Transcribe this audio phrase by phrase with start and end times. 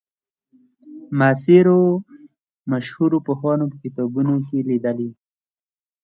[1.17, 1.81] معاصرو
[2.71, 5.09] مشهورو پوهانو په کتابونو کې لیدلې.